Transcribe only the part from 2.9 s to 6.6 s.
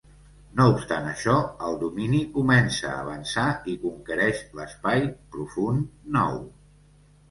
a avançar i conquereix l'Espai profund nou.